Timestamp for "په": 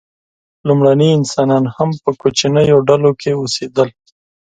2.03-2.09